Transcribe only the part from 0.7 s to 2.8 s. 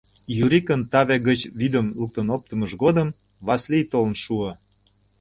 таве гыч вӱдым луктын оптымыж